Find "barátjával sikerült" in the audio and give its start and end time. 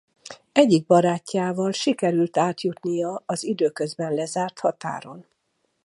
0.85-2.37